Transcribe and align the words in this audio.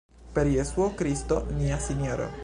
Per 0.37 0.47
Jesuo 0.53 0.87
Kristo 1.01 1.37
nia 1.59 1.77
Sinjoro. 1.89 2.27